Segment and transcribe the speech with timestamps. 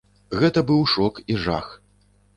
[0.43, 1.71] Гэта быў шок і жах.